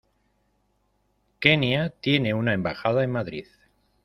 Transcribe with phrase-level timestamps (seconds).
[1.39, 3.45] Kenia tiene una embajada en Madrid.